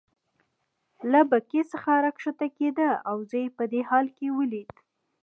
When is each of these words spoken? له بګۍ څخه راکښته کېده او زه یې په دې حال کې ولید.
له 1.11 1.19
بګۍ 1.29 1.61
څخه 1.71 1.91
راکښته 2.05 2.47
کېده 2.57 2.89
او 3.09 3.17
زه 3.29 3.37
یې 3.43 3.49
په 3.57 3.63
دې 3.71 3.81
حال 3.89 4.07
کې 4.17 4.27
ولید. 4.37 4.71